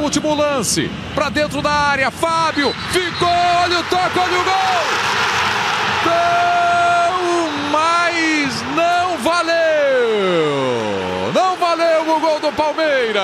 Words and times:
último 0.00 0.34
lance. 0.34 0.90
Para 1.14 1.28
dentro 1.28 1.62
da 1.62 1.70
área, 1.70 2.10
Fábio. 2.10 2.74
Ficou, 2.90 3.28
olha 3.28 3.78
o 3.78 3.84
toque, 3.84 4.18
olha 4.18 4.38
o 4.38 4.44
gol. 4.44 4.84
Não, 6.06 7.50
mas 7.70 8.62
não 8.74 9.18
valeu. 9.18 10.60
Não 11.34 11.56
valeu 11.56 12.16
o 12.16 12.20
gol 12.20 12.40
do 12.40 12.52
Palmeiras. 12.52 13.22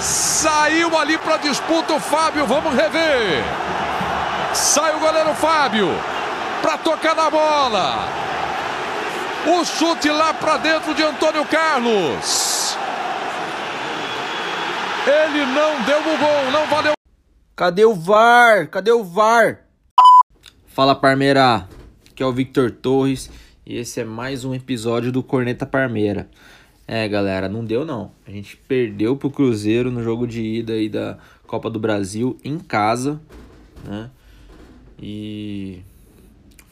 Saiu 0.00 0.96
ali 0.96 1.18
para 1.18 1.38
disputa 1.38 1.94
o 1.94 2.00
Fábio, 2.00 2.46
vamos 2.46 2.74
rever. 2.74 3.42
Sai 4.52 4.94
o 4.94 5.00
goleiro 5.00 5.34
Fábio 5.34 5.90
para 6.62 6.78
tocar 6.78 7.14
na 7.14 7.30
bola. 7.30 8.08
O 9.46 9.64
chute 9.64 10.10
lá 10.10 10.34
para 10.34 10.58
dentro 10.58 10.94
de 10.94 11.02
Antônio 11.02 11.44
Carlos. 11.46 12.57
Ele 15.08 15.46
não 15.46 15.86
deu 15.86 16.00
o 16.00 16.18
gol, 16.18 16.52
não 16.52 16.66
valeu. 16.68 16.92
Cadê 17.56 17.82
o 17.82 17.94
VAR? 17.94 18.68
Cadê 18.68 18.92
o 18.92 19.02
VAR? 19.02 19.64
Fala 20.66 20.94
Parmeira, 20.94 21.66
que 22.14 22.22
é 22.22 22.26
o 22.26 22.32
Victor 22.32 22.70
Torres 22.70 23.30
e 23.64 23.78
esse 23.78 24.00
é 24.00 24.04
mais 24.04 24.44
um 24.44 24.54
episódio 24.54 25.10
do 25.10 25.22
Corneta 25.22 25.64
Parmeira. 25.64 26.28
É, 26.86 27.08
galera, 27.08 27.48
não 27.48 27.64
deu 27.64 27.86
não. 27.86 28.12
A 28.26 28.30
gente 28.30 28.58
perdeu 28.68 29.16
pro 29.16 29.30
Cruzeiro 29.30 29.90
no 29.90 30.02
jogo 30.02 30.26
de 30.26 30.42
ida 30.42 30.74
aí 30.74 30.90
da 30.90 31.16
Copa 31.46 31.70
do 31.70 31.80
Brasil 31.80 32.36
em 32.44 32.58
casa, 32.58 33.18
né? 33.86 34.10
E 35.00 35.80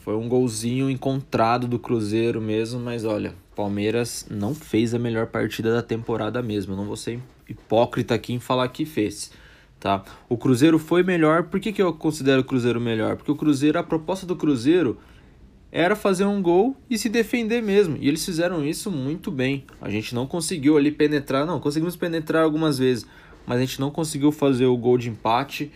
foi 0.03 0.15
um 0.15 0.29
golzinho 0.29 0.91
encontrado 0.91 1.67
do 1.67 1.79
Cruzeiro 1.79 2.39
mesmo, 2.39 2.79
mas 2.79 3.03
olha, 3.03 3.33
Palmeiras 3.55 4.27
não 4.29 4.53
fez 4.53 4.93
a 4.93 4.99
melhor 4.99 5.25
partida 5.25 5.73
da 5.73 5.81
temporada 5.81 6.39
mesmo. 6.43 6.75
Não 6.75 6.85
vou 6.85 6.95
ser 6.95 7.19
hipócrita 7.49 8.13
aqui 8.13 8.33
em 8.33 8.39
falar 8.39 8.67
que 8.69 8.85
fez, 8.85 9.31
tá? 9.79 10.03
O 10.27 10.37
Cruzeiro 10.37 10.77
foi 10.79 11.03
melhor. 11.03 11.43
Por 11.43 11.59
que, 11.59 11.71
que 11.71 11.81
eu 11.81 11.93
considero 11.93 12.41
o 12.41 12.45
Cruzeiro 12.45 12.79
melhor? 12.79 13.15
Porque 13.15 13.31
o 13.31 13.35
Cruzeiro, 13.35 13.79
a 13.79 13.83
proposta 13.83 14.25
do 14.25 14.35
Cruzeiro 14.35 14.97
era 15.71 15.95
fazer 15.95 16.25
um 16.25 16.41
gol 16.41 16.75
e 16.89 16.97
se 16.97 17.09
defender 17.09 17.61
mesmo. 17.61 17.97
E 17.99 18.07
eles 18.07 18.23
fizeram 18.25 18.65
isso 18.65 18.89
muito 18.89 19.29
bem. 19.29 19.65
A 19.81 19.89
gente 19.89 20.15
não 20.15 20.25
conseguiu 20.25 20.77
ali 20.77 20.91
penetrar, 20.91 21.45
não, 21.45 21.59
conseguimos 21.59 21.95
penetrar 21.95 22.43
algumas 22.43 22.77
vezes, 22.77 23.05
mas 23.45 23.57
a 23.57 23.61
gente 23.61 23.79
não 23.79 23.91
conseguiu 23.91 24.31
fazer 24.31 24.65
o 24.65 24.77
gol 24.77 24.97
de 24.97 25.09
empate. 25.09 25.71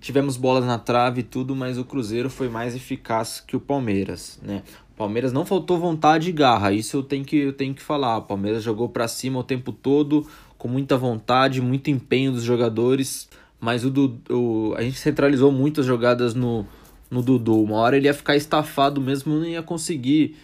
Tivemos 0.00 0.36
bolas 0.36 0.64
na 0.64 0.78
trave 0.78 1.20
e 1.20 1.24
tudo, 1.24 1.56
mas 1.56 1.78
o 1.78 1.84
Cruzeiro 1.84 2.28
foi 2.28 2.48
mais 2.48 2.74
eficaz 2.74 3.40
que 3.40 3.56
o 3.56 3.60
Palmeiras, 3.60 4.38
né? 4.42 4.62
O 4.94 4.96
Palmeiras 4.96 5.32
não 5.32 5.44
faltou 5.44 5.78
vontade 5.78 6.28
e 6.28 6.32
garra, 6.32 6.72
isso 6.72 6.98
eu 6.98 7.02
tenho 7.02 7.24
que, 7.24 7.36
eu 7.36 7.52
tenho 7.52 7.74
que 7.74 7.82
falar. 7.82 8.18
O 8.18 8.22
Palmeiras 8.22 8.62
jogou 8.62 8.88
para 8.88 9.08
cima 9.08 9.40
o 9.40 9.42
tempo 9.42 9.72
todo, 9.72 10.24
com 10.64 10.68
muita 10.68 10.96
vontade, 10.96 11.60
muito 11.60 11.90
empenho 11.90 12.32
dos 12.32 12.42
jogadores, 12.42 13.28
mas 13.60 13.84
o, 13.84 13.92
o 14.30 14.72
a 14.74 14.80
gente 14.80 14.96
centralizou 14.96 15.52
muitas 15.52 15.84
jogadas 15.84 16.34
no, 16.34 16.66
no 17.10 17.20
Dudu. 17.20 17.62
Uma 17.62 17.76
hora 17.76 17.98
ele 17.98 18.06
ia 18.06 18.14
ficar 18.14 18.34
estafado 18.34 18.98
mesmo, 18.98 19.34
não 19.34 19.44
ia 19.44 19.62
conseguir 19.62 20.38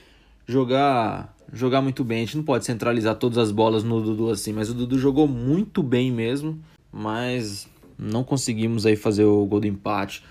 jogar 0.46 1.34
jogar 1.50 1.80
muito 1.80 2.04
bem. 2.04 2.18
A 2.18 2.26
gente 2.26 2.36
não 2.36 2.44
pode 2.44 2.66
centralizar 2.66 3.14
todas 3.14 3.38
as 3.38 3.50
bolas 3.50 3.82
no 3.82 3.98
Dudu 4.02 4.28
assim, 4.28 4.52
mas 4.52 4.68
o 4.68 4.74
Dudu 4.74 4.98
jogou 4.98 5.26
muito 5.26 5.82
bem 5.82 6.12
mesmo, 6.12 6.58
mas 6.92 7.66
não 7.98 8.22
conseguimos 8.22 8.84
aí 8.84 8.96
fazer 8.96 9.24
o 9.24 9.46
gol 9.46 9.60
do 9.60 9.66
empate. 9.66 10.22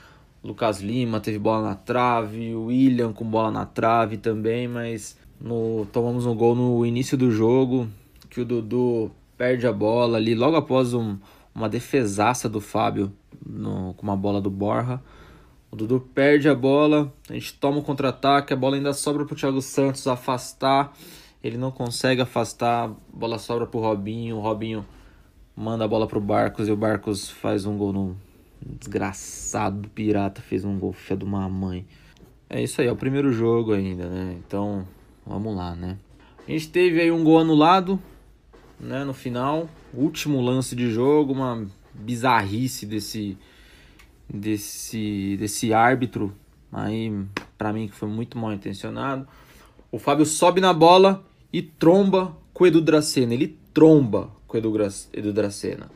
Lucas 0.44 0.82
Lima 0.82 1.20
teve 1.20 1.40
bola 1.40 1.68
na 1.70 1.74
trave, 1.74 2.54
o 2.54 2.66
William 2.66 3.12
com 3.12 3.26
bola 3.26 3.50
na 3.50 3.66
trave 3.66 4.18
também, 4.18 4.68
mas 4.68 5.18
no, 5.42 5.88
tomamos 5.92 6.28
um 6.28 6.36
gol 6.36 6.54
no 6.54 6.86
início 6.86 7.18
do 7.18 7.32
jogo, 7.32 7.88
que 8.30 8.40
o 8.40 8.46
Dudu 8.46 9.12
perde 9.40 9.66
a 9.66 9.72
bola 9.72 10.18
ali 10.18 10.36
logo 10.36 10.58
após 10.58 10.94
um, 10.94 11.18
uma 11.56 11.70
defesaça 11.70 12.50
do 12.50 12.60
Fábio 12.60 13.14
no, 13.46 13.94
com 13.94 14.04
uma 14.04 14.18
bola 14.18 14.42
do 14.42 14.50
Borja. 14.50 15.02
O 15.72 15.78
Dudu 15.78 16.02
perde 16.14 16.50
a 16.50 16.54
bola, 16.54 17.14
a 17.30 17.34
gente 17.34 17.54
toma 17.54 17.78
o 17.78 17.82
contra-ataque, 17.82 18.52
a 18.52 18.58
bola 18.58 18.76
ainda 18.76 18.92
sobra 18.92 19.24
pro 19.24 19.38
Thiago 19.38 19.62
Santos 19.62 20.06
afastar. 20.08 20.92
Ele 21.42 21.58
não 21.58 21.72
consegue 21.72 22.22
afastar, 22.22 22.90
a 22.90 22.94
bola 23.14 23.40
sobra 23.40 23.66
pro 23.66 23.80
Robinho, 23.80 24.36
o 24.36 24.42
Robinho 24.42 24.86
manda 25.56 25.86
a 25.86 25.88
bola 25.88 26.06
pro 26.06 26.20
Barcos 26.20 26.68
e 26.68 26.72
o 26.72 26.76
Barcos 26.76 27.30
faz 27.30 27.66
um 27.66 27.78
gol 27.78 27.94
no 27.94 28.18
desgraçado 28.62 29.88
pirata, 29.90 30.42
fez 30.42 30.66
um 30.66 30.78
gol 30.78 30.92
filho 30.92 31.20
de 31.20 31.26
uma 31.26 31.48
mãe. 31.48 31.88
É 32.50 32.62
isso 32.62 32.82
aí, 32.82 32.88
é 32.88 32.92
o 32.92 32.96
primeiro 32.98 33.32
jogo 33.32 33.72
ainda, 33.72 34.10
né? 34.10 34.36
Então, 34.46 34.86
vamos 35.26 35.56
lá, 35.56 35.74
né? 35.76 35.98
A 36.46 36.52
gente 36.52 36.68
teve 36.70 37.00
aí 37.00 37.10
um 37.10 37.24
gol 37.24 37.40
anulado, 37.40 38.02
né, 38.80 39.04
no 39.04 39.14
final, 39.14 39.70
último 39.94 40.42
lance 40.42 40.76
de 40.76 40.92
jogo, 40.92 41.34
uma 41.34 41.68
bizarrice 41.94 42.86
desse 42.86 43.38
desse, 44.32 45.36
desse 45.40 45.74
árbitro 45.74 46.34
aí, 46.72 47.12
para 47.58 47.74
mim, 47.74 47.88
que 47.88 47.96
foi 47.96 48.08
muito 48.08 48.38
mal 48.38 48.54
intencionado. 48.54 49.28
O 49.92 49.98
Fábio 49.98 50.26
sobe 50.26 50.62
na 50.62 50.72
bola 50.72 51.26
e 51.52 51.62
tromba 51.62 52.38
com 52.54 52.64
o 52.64 52.68
Edu 52.68 52.80
Dracena. 52.80 53.34
Ele 53.34 53.58
tromba 53.74 54.30
com 54.48 54.56
o 54.56 54.60
Edu, 54.60 55.34
Dracena. 55.34 55.90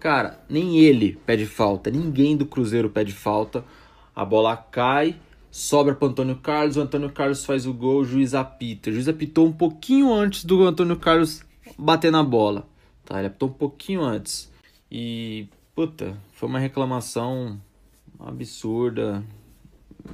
Cara, 0.00 0.42
nem 0.48 0.78
ele 0.78 1.18
pede 1.26 1.46
falta, 1.46 1.90
ninguém 1.90 2.36
do 2.36 2.46
Cruzeiro 2.46 2.88
pede 2.88 3.12
falta. 3.12 3.64
A 4.14 4.24
bola 4.24 4.56
cai, 4.56 5.16
sobra 5.50 5.94
para 5.94 6.08
Antônio 6.08 6.36
Carlos, 6.36 6.76
o 6.76 6.80
Antônio 6.80 7.10
Carlos 7.10 7.44
faz 7.44 7.66
o 7.66 7.74
gol, 7.74 8.00
o 8.00 8.04
juiz 8.04 8.34
apita. 8.34 8.88
O 8.88 8.92
juiz 8.92 9.08
apitou 9.08 9.46
um 9.46 9.52
pouquinho 9.52 10.12
antes 10.12 10.44
do 10.44 10.62
Antônio 10.62 10.96
Carlos 10.96 11.42
bater 11.78 12.10
na 12.10 12.22
bola. 12.22 12.66
Tá? 13.04 13.18
Ele 13.18 13.28
apitou 13.28 13.48
um 13.48 13.52
pouquinho 13.52 14.02
antes. 14.02 14.50
E, 14.90 15.48
puta, 15.74 16.16
foi 16.32 16.48
uma 16.48 16.58
reclamação 16.58 17.60
absurda. 18.18 19.24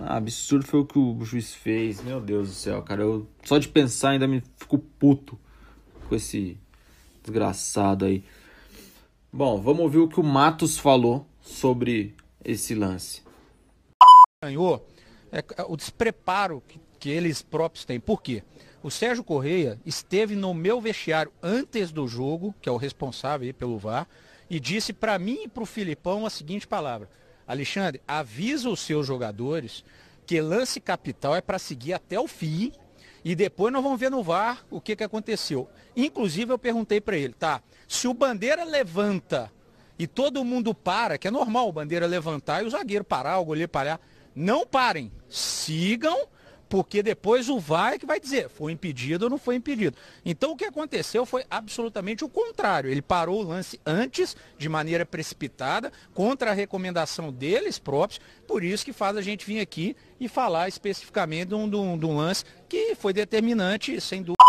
Absurdo 0.00 0.66
foi 0.66 0.80
o 0.80 0.84
que 0.84 0.98
o 0.98 1.24
juiz 1.24 1.54
fez. 1.54 2.02
Meu 2.02 2.20
Deus 2.20 2.48
do 2.48 2.54
céu, 2.54 2.82
cara. 2.82 3.02
Eu, 3.02 3.26
só 3.44 3.58
de 3.58 3.68
pensar 3.68 4.10
ainda 4.10 4.26
me 4.26 4.42
fico 4.56 4.78
puto 4.78 5.38
com 6.08 6.14
esse 6.14 6.58
desgraçado 7.22 8.04
aí. 8.04 8.24
Bom, 9.32 9.60
vamos 9.60 9.82
ouvir 9.82 9.98
o 9.98 10.08
que 10.08 10.20
o 10.20 10.24
Matos 10.24 10.78
falou 10.78 11.26
sobre 11.40 12.14
esse 12.44 12.74
lance. 12.74 13.22
Ganhou 14.44 14.86
é, 15.30 15.42
o 15.66 15.76
despreparo 15.76 16.62
que, 16.66 16.80
que 16.98 17.08
eles 17.08 17.40
próprios 17.40 17.84
têm. 17.84 17.98
Por 17.98 18.22
quê? 18.22 18.42
O 18.82 18.90
Sérgio 18.90 19.22
Correia 19.22 19.78
esteve 19.86 20.34
no 20.34 20.52
meu 20.52 20.80
vestiário 20.80 21.32
antes 21.40 21.92
do 21.92 22.08
jogo, 22.08 22.52
que 22.60 22.68
é 22.68 22.72
o 22.72 22.76
responsável 22.76 23.54
pelo 23.54 23.78
VAR, 23.78 24.08
e 24.50 24.58
disse 24.58 24.92
para 24.92 25.18
mim 25.20 25.44
e 25.44 25.48
para 25.48 25.62
o 25.62 25.66
Filipão 25.66 26.26
a 26.26 26.30
seguinte 26.30 26.66
palavra: 26.66 27.08
Alexandre, 27.46 28.02
avisa 28.08 28.68
os 28.68 28.80
seus 28.80 29.06
jogadores 29.06 29.84
que 30.26 30.40
lance 30.40 30.80
capital 30.80 31.36
é 31.36 31.40
para 31.40 31.60
seguir 31.60 31.92
até 31.92 32.18
o 32.18 32.26
fim 32.26 32.72
e 33.24 33.36
depois 33.36 33.72
nós 33.72 33.82
vamos 33.82 34.00
ver 34.00 34.10
no 34.10 34.22
VAR 34.22 34.64
o 34.68 34.80
que, 34.80 34.96
que 34.96 35.04
aconteceu. 35.04 35.68
Inclusive 35.96 36.52
eu 36.52 36.58
perguntei 36.58 37.00
para 37.00 37.16
ele, 37.16 37.34
tá, 37.34 37.62
se 37.86 38.08
o 38.08 38.14
Bandeira 38.14 38.64
levanta 38.64 39.52
e 39.96 40.08
todo 40.08 40.44
mundo 40.44 40.74
para, 40.74 41.18
que 41.18 41.28
é 41.28 41.30
normal 41.30 41.68
o 41.68 41.72
Bandeira 41.72 42.06
levantar 42.06 42.62
e 42.62 42.66
o 42.66 42.70
zagueiro 42.70 43.04
parar, 43.04 43.38
o 43.38 43.44
goleiro 43.44 43.68
parar, 43.68 44.00
não 44.34 44.66
parem, 44.66 45.12
sigam 45.28 46.26
porque 46.72 47.02
depois 47.02 47.50
o 47.50 47.60
VAR 47.60 47.92
é 47.92 47.98
que 47.98 48.06
vai 48.06 48.18
dizer, 48.18 48.48
foi 48.48 48.72
impedido 48.72 49.26
ou 49.26 49.30
não 49.30 49.36
foi 49.36 49.56
impedido. 49.56 49.94
Então 50.24 50.52
o 50.52 50.56
que 50.56 50.64
aconteceu 50.64 51.26
foi 51.26 51.44
absolutamente 51.50 52.24
o 52.24 52.30
contrário. 52.30 52.88
Ele 52.88 53.02
parou 53.02 53.42
o 53.42 53.46
lance 53.46 53.78
antes, 53.84 54.34
de 54.56 54.70
maneira 54.70 55.04
precipitada, 55.04 55.92
contra 56.14 56.50
a 56.50 56.54
recomendação 56.54 57.30
deles 57.30 57.78
próprios, 57.78 58.22
por 58.48 58.64
isso 58.64 58.86
que 58.86 58.92
faz 58.94 59.18
a 59.18 59.20
gente 59.20 59.44
vir 59.44 59.60
aqui 59.60 59.94
e 60.18 60.28
falar 60.28 60.66
especificamente 60.66 61.48
de 61.48 61.54
um, 61.54 61.68
de 61.68 62.06
um, 62.06 62.16
lance 62.16 62.42
que 62.70 62.94
foi 62.94 63.12
determinante, 63.12 64.00
sem 64.00 64.22
dúvida. 64.22 64.42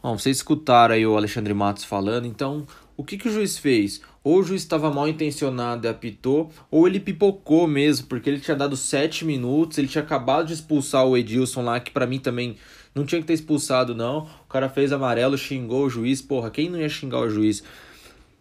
Bom, 0.00 0.16
vocês 0.16 0.36
escutaram 0.36 0.94
aí 0.94 1.04
o 1.04 1.16
Alexandre 1.16 1.52
Matos 1.54 1.82
falando, 1.82 2.24
então 2.24 2.68
o 2.96 3.02
que, 3.02 3.18
que 3.18 3.26
o 3.26 3.32
juiz 3.32 3.58
fez? 3.58 4.00
Ou 4.24 4.38
o 4.38 4.42
juiz 4.42 4.62
estava 4.62 4.90
mal 4.90 5.06
intencionado 5.06 5.86
e 5.86 5.90
apitou, 5.90 6.50
ou 6.70 6.88
ele 6.88 6.98
pipocou 6.98 7.68
mesmo, 7.68 8.06
porque 8.06 8.30
ele 8.30 8.40
tinha 8.40 8.56
dado 8.56 8.74
7 8.74 9.22
minutos, 9.24 9.76
ele 9.76 9.86
tinha 9.86 10.02
acabado 10.02 10.46
de 10.46 10.54
expulsar 10.54 11.06
o 11.06 11.14
Edilson 11.14 11.62
lá, 11.62 11.78
que 11.78 11.90
para 11.90 12.06
mim 12.06 12.18
também 12.18 12.56
não 12.94 13.04
tinha 13.04 13.20
que 13.20 13.26
ter 13.26 13.34
expulsado, 13.34 13.94
não. 13.94 14.26
O 14.44 14.48
cara 14.48 14.70
fez 14.70 14.92
amarelo, 14.92 15.36
xingou 15.36 15.84
o 15.84 15.90
juiz, 15.90 16.22
porra, 16.22 16.50
quem 16.50 16.70
não 16.70 16.80
ia 16.80 16.88
xingar 16.88 17.20
o 17.20 17.28
juiz? 17.28 17.62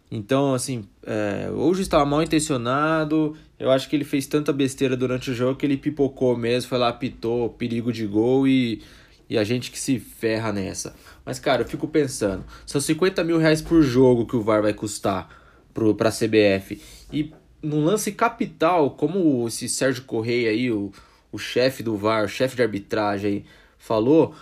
Então, 0.10 0.54
assim, 0.54 0.86
é, 1.06 1.50
ou 1.52 1.72
o 1.72 1.74
juiz 1.74 1.86
estava 1.86 2.06
mal 2.06 2.24
intencionado, 2.24 3.36
eu 3.60 3.70
acho 3.70 3.90
que 3.90 3.96
ele 3.96 4.06
fez 4.06 4.26
tanta 4.26 4.54
besteira 4.54 4.96
durante 4.96 5.32
o 5.32 5.34
jogo 5.34 5.58
que 5.58 5.66
ele 5.66 5.76
pipocou 5.76 6.38
mesmo, 6.38 6.70
foi 6.70 6.78
lá, 6.78 6.88
apitou, 6.88 7.50
perigo 7.50 7.92
de 7.92 8.08
gol 8.08 8.48
e 8.48 8.82
e 9.30 9.38
a 9.38 9.44
gente 9.44 9.72
que 9.72 9.80
se 9.80 10.00
ferra 10.00 10.52
nessa. 10.52 10.96
Mas, 11.26 11.40
cara, 11.40 11.64
eu 11.64 11.66
fico 11.66 11.88
pensando: 11.88 12.44
são 12.66 12.80
50 12.80 13.24
mil 13.24 13.40
reais 13.40 13.62
por 13.62 13.82
jogo 13.82 14.28
que 14.28 14.36
o 14.36 14.42
VAR 14.44 14.62
vai 14.62 14.74
custar 14.74 15.43
pro, 15.74 15.96
pra 15.96 16.12
CBF. 16.12 16.82
E 17.12 17.34
num 17.62 17.84
lance 17.84 18.12
capital, 18.12 18.92
como 18.92 19.48
esse 19.48 19.70
Sérgio 19.70 20.04
Correia 20.04 20.50
aí, 20.50 20.72
o, 20.72 20.92
o 21.32 21.38
chefe 21.38 21.82
do 21.82 21.96
VAR, 21.98 22.26
o 22.26 22.30
chefe 22.30 22.56
de 22.56 22.62
arbitragem 22.62 23.32
aí, 23.32 23.46
falou, 23.78 24.36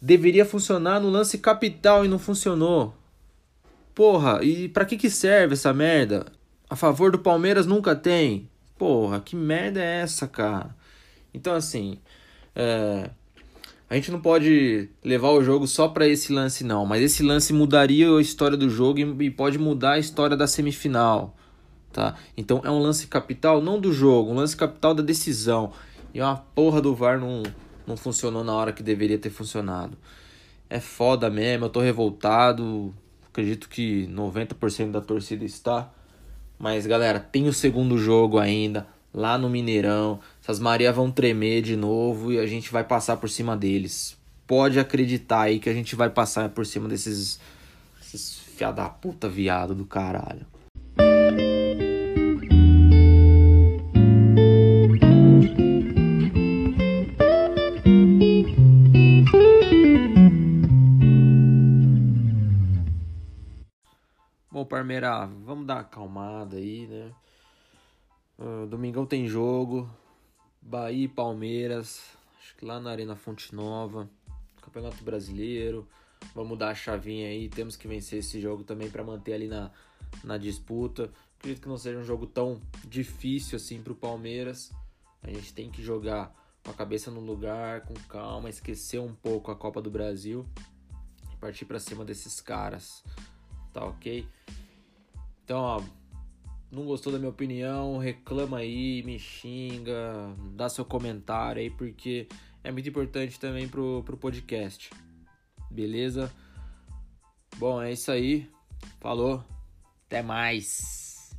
deveria 0.00 0.44
funcionar 0.44 1.00
no 1.00 1.08
lance 1.08 1.38
capital 1.38 2.04
e 2.04 2.08
não 2.08 2.18
funcionou. 2.18 2.94
Porra, 3.94 4.42
e 4.42 4.68
pra 4.68 4.84
que 4.84 4.96
que 4.96 5.10
serve 5.10 5.54
essa 5.54 5.72
merda? 5.72 6.26
A 6.68 6.76
favor 6.76 7.10
do 7.10 7.18
Palmeiras 7.18 7.66
nunca 7.66 7.94
tem. 7.94 8.48
Porra, 8.78 9.20
que 9.20 9.36
merda 9.36 9.80
é 9.80 10.00
essa, 10.00 10.26
cara? 10.26 10.74
Então, 11.34 11.54
assim, 11.54 11.98
é, 12.54 13.10
a 13.92 13.94
gente 13.94 14.10
não 14.10 14.22
pode 14.22 14.88
levar 15.04 15.32
o 15.32 15.44
jogo 15.44 15.66
só 15.66 15.86
para 15.86 16.08
esse 16.08 16.32
lance, 16.32 16.64
não. 16.64 16.86
Mas 16.86 17.02
esse 17.02 17.22
lance 17.22 17.52
mudaria 17.52 18.08
a 18.08 18.22
história 18.22 18.56
do 18.56 18.70
jogo 18.70 18.98
e, 19.22 19.30
pode 19.30 19.58
mudar 19.58 19.92
a 19.92 19.98
história 19.98 20.34
da 20.34 20.46
semifinal. 20.46 21.36
Tá? 21.92 22.14
Então 22.34 22.62
é 22.64 22.70
um 22.70 22.78
lance 22.78 23.06
capital, 23.06 23.60
não 23.60 23.78
do 23.78 23.92
jogo, 23.92 24.30
um 24.30 24.34
lance 24.34 24.56
capital 24.56 24.94
da 24.94 25.02
decisão. 25.02 25.74
E 26.14 26.22
uma 26.22 26.36
porra 26.36 26.80
do 26.80 26.94
VAR 26.94 27.20
não, 27.20 27.42
não 27.86 27.94
funcionou 27.94 28.42
na 28.42 28.54
hora 28.54 28.72
que 28.72 28.82
deveria 28.82 29.18
ter 29.18 29.28
funcionado. 29.28 29.94
É 30.70 30.80
foda 30.80 31.28
mesmo, 31.28 31.66
eu 31.66 31.68
tô 31.68 31.80
revoltado. 31.80 32.94
Acredito 33.28 33.68
que 33.68 34.06
90% 34.06 34.90
da 34.90 35.02
torcida 35.02 35.44
está. 35.44 35.92
Mas 36.58 36.86
galera, 36.86 37.20
tem 37.20 37.46
o 37.46 37.52
segundo 37.52 37.98
jogo 37.98 38.38
ainda 38.38 38.86
lá 39.12 39.36
no 39.36 39.50
Mineirão. 39.50 40.20
Essas 40.42 40.58
Maria 40.58 40.92
vão 40.92 41.10
tremer 41.10 41.62
de 41.62 41.76
novo 41.76 42.32
e 42.32 42.38
a 42.38 42.46
gente 42.46 42.72
vai 42.72 42.84
passar 42.84 43.16
por 43.16 43.28
cima 43.28 43.56
deles. 43.56 44.16
Pode 44.46 44.78
acreditar 44.78 45.42
aí 45.42 45.58
que 45.58 45.68
a 45.68 45.74
gente 45.74 45.94
vai 45.94 46.10
passar 46.10 46.48
por 46.50 46.66
cima 46.66 46.88
desses, 46.88 47.38
esses 48.00 48.38
fia 48.38 48.70
da 48.70 48.88
puta 48.88 49.28
viado 49.28 49.74
do 49.74 49.84
caralho. 49.84 50.46
Bom, 64.50 64.66
Parmeira, 64.66 65.26
vamos 65.44 65.66
dar 65.66 65.74
uma 65.74 65.80
acalmada 65.80 66.56
aí, 66.56 66.86
né? 66.86 67.10
Uh, 68.38 68.66
domingão 68.66 69.06
tem 69.06 69.26
jogo. 69.26 69.88
Bahia 70.60 71.04
e 71.04 71.08
Palmeiras. 71.08 72.02
Acho 72.38 72.56
que 72.56 72.64
lá 72.64 72.80
na 72.80 72.90
Arena 72.90 73.16
Fonte 73.16 73.54
Nova. 73.54 74.08
Campeonato 74.60 75.02
Brasileiro. 75.02 75.88
Vamos 76.34 76.58
dar 76.58 76.70
a 76.70 76.74
chavinha 76.74 77.28
aí. 77.28 77.48
Temos 77.48 77.76
que 77.76 77.88
vencer 77.88 78.20
esse 78.20 78.40
jogo 78.40 78.64
também 78.64 78.90
para 78.90 79.02
manter 79.02 79.34
ali 79.34 79.48
na, 79.48 79.70
na 80.22 80.38
disputa. 80.38 81.10
Acredito 81.38 81.62
que 81.62 81.68
não 81.68 81.76
seja 81.76 81.98
um 81.98 82.04
jogo 82.04 82.26
tão 82.26 82.60
difícil 82.86 83.56
assim 83.56 83.82
para 83.82 83.92
o 83.92 83.96
Palmeiras. 83.96 84.72
A 85.22 85.30
gente 85.30 85.52
tem 85.52 85.70
que 85.70 85.82
jogar 85.82 86.32
com 86.64 86.70
a 86.70 86.74
cabeça 86.74 87.10
no 87.10 87.20
lugar, 87.20 87.82
com 87.82 87.94
calma, 88.08 88.48
esquecer 88.48 89.00
um 89.00 89.12
pouco 89.14 89.50
a 89.50 89.56
Copa 89.56 89.82
do 89.82 89.90
Brasil 89.90 90.46
e 91.32 91.36
partir 91.36 91.64
para 91.64 91.80
cima 91.80 92.04
desses 92.04 92.40
caras. 92.40 93.04
Tá 93.72 93.84
ok? 93.84 94.26
Então, 95.44 95.58
ó, 95.58 95.82
não 96.72 96.86
gostou 96.86 97.12
da 97.12 97.18
minha 97.18 97.30
opinião, 97.30 97.98
reclama 97.98 98.58
aí, 98.58 99.02
me 99.02 99.18
xinga, 99.18 100.34
dá 100.54 100.70
seu 100.70 100.86
comentário 100.86 101.60
aí, 101.60 101.68
porque 101.68 102.26
é 102.64 102.72
muito 102.72 102.88
importante 102.88 103.38
também 103.38 103.68
pro, 103.68 104.02
pro 104.02 104.16
podcast. 104.16 104.90
Beleza? 105.70 106.32
Bom, 107.58 107.82
é 107.82 107.92
isso 107.92 108.10
aí. 108.10 108.48
Falou. 109.00 109.44
Até 110.06 110.22
mais. 110.22 111.30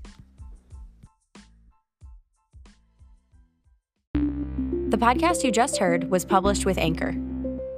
The 4.89 4.97
podcast 4.97 5.43
you 5.43 5.51
just 5.51 5.79
heard 5.79 6.11
was 6.11 6.23
published 6.23 6.65
with 6.67 6.77
Anchor. 6.77 7.13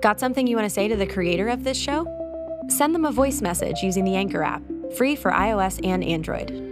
Got 0.02 0.20
something 0.20 0.46
you 0.46 0.58
want 0.58 0.66
to 0.66 0.74
say 0.74 0.90
to 0.90 0.98
the 0.98 1.08
creator 1.08 1.48
of 1.48 1.64
this 1.64 1.78
show? 1.78 2.06
Send 2.68 2.94
them 2.94 3.06
a 3.06 3.12
voice 3.12 3.42
message 3.42 3.82
using 3.82 4.04
the 4.04 4.16
Anchor 4.16 4.44
app, 4.44 4.62
free 4.98 5.16
for 5.16 5.32
iOS 5.32 5.80
and 5.86 6.04
Android. 6.04 6.65